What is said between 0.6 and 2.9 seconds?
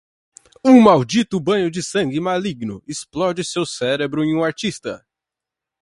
Um maldito banho de sangue maligno